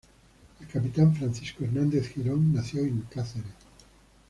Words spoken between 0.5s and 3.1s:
El capitán Francisco Hernández Girón nació en